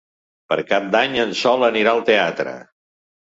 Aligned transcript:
Per 0.51 0.55
Cap 0.69 0.87
d'Any 0.95 1.17
en 1.25 1.35
Sol 1.41 1.67
anirà 1.69 1.93
al 1.93 2.01
teatre. 2.09 2.57